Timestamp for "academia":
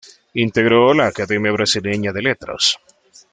1.05-1.51